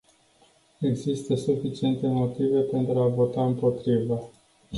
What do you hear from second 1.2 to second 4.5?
suficiente motive pentru a vota împotrivă.